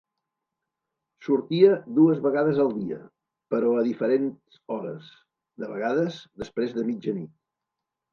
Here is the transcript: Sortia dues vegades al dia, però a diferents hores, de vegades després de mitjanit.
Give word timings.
Sortia 1.25 1.73
dues 1.97 2.21
vegades 2.23 2.61
al 2.63 2.71
dia, 2.77 2.97
però 3.55 3.73
a 3.81 3.83
diferents 3.89 4.57
hores, 4.77 5.11
de 5.65 5.69
vegades 5.75 6.17
després 6.45 6.75
de 6.79 6.87
mitjanit. 6.89 7.31